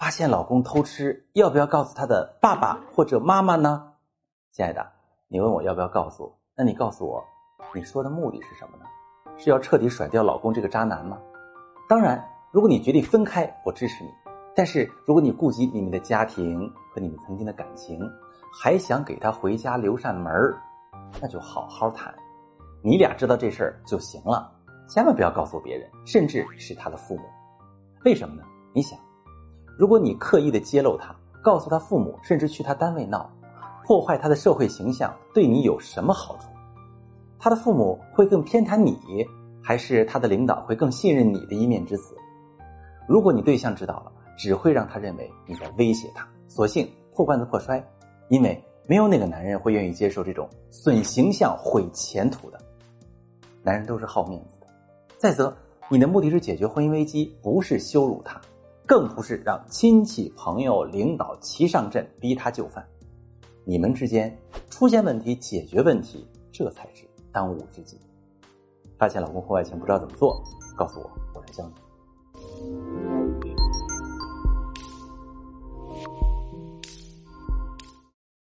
[0.00, 3.92] 发现老公偷吃，要不要告诉他的爸爸或者妈妈呢？
[4.50, 4.90] 亲爱的，
[5.28, 6.34] 你问我要不要告诉？
[6.56, 7.22] 那你告诉我，
[7.74, 8.86] 你说的目的是什么呢？
[9.36, 11.18] 是要彻底甩掉老公这个渣男吗？
[11.86, 14.10] 当然，如果你决定分开，我支持你。
[14.56, 18.00] 但是，如果你顾及你们的家庭和你们曾经的感情，
[18.50, 20.32] 还想给他回家留扇门
[21.20, 22.14] 那就好好谈。
[22.80, 24.50] 你俩知道这事儿就行了，
[24.88, 27.24] 千万不要告诉别人，甚至是他的父母。
[28.06, 28.42] 为什么呢？
[28.72, 28.98] 你想，
[29.80, 33.30] 如果你刻意的揭露他，告诉他父母，甚至去他单位闹，
[33.86, 36.50] 破坏他的社会形象，对你有什么好处？
[37.38, 39.26] 他的父母会更偏袒你，
[39.62, 42.14] 还是他的领导会更信任你的一面之词？
[43.08, 47.82] 如果你对象知道了，只会让他认为你在威胁他，索性破罐子破摔，
[48.28, 52.60] 因为没有哪个男人会愿意接受这种损形象、毁前途的。
[53.62, 54.66] 男人都是好面子的。
[55.16, 55.56] 再则，
[55.88, 58.38] 你的目的是解决婚姻危机，不是羞辱他，
[58.90, 62.84] 更不是让亲戚、朋友、领导齐上阵逼他就范。
[63.64, 64.36] 你们之间
[64.68, 67.96] 出现问题，解决问题，这才是当务之急。
[68.98, 70.42] 发现老公婚外情不知道怎么做，
[70.76, 72.99] 告诉我，我来教你。